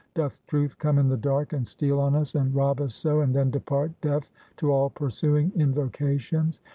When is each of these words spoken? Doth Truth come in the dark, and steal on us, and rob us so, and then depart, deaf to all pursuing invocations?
Doth 0.15 0.35
Truth 0.47 0.79
come 0.79 0.97
in 0.97 1.09
the 1.09 1.15
dark, 1.15 1.53
and 1.53 1.67
steal 1.67 1.99
on 1.99 2.15
us, 2.15 2.33
and 2.33 2.55
rob 2.55 2.81
us 2.81 2.95
so, 2.95 3.21
and 3.21 3.35
then 3.35 3.51
depart, 3.51 3.91
deaf 4.01 4.31
to 4.57 4.71
all 4.71 4.89
pursuing 4.89 5.51
invocations? 5.55 6.59